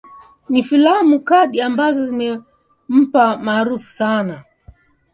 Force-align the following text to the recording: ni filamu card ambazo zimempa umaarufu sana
ni 0.49 0.61
filamu 0.67 1.17
card 1.27 1.59
ambazo 1.59 2.05
zimempa 2.05 3.23
umaarufu 3.41 3.89
sana 3.99 4.43